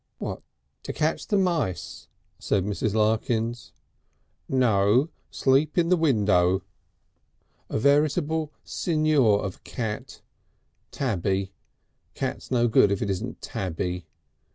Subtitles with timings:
[0.17, 0.41] "What,
[0.81, 2.07] to catch the mice?"
[2.39, 2.95] said Mrs.
[2.95, 3.71] Larkins.
[4.49, 6.63] "No sleep in the window.
[7.69, 10.23] A venerable signor of a cat.
[10.89, 11.51] Tabby.
[12.15, 14.07] Cat's no good if it isn't tabby.